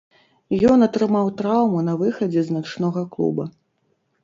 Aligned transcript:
Ён 0.71 0.85
атрымаў 0.85 1.29
траўму 1.41 1.83
на 1.91 1.95
выхадзе 2.01 2.41
з 2.49 2.57
начнога 2.59 3.07
клуба. 3.15 3.49